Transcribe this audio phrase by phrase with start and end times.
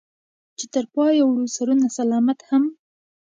[0.57, 2.63] چې تر پايه وړو سرونه سلامت هم